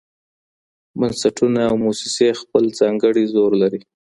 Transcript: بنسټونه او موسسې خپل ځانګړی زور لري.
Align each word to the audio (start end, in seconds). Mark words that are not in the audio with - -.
بنسټونه 0.99 1.59
او 1.69 1.75
موسسې 1.85 2.27
خپل 2.41 2.63
ځانګړی 2.79 3.23
زور 3.33 3.51
لري. 3.61 3.81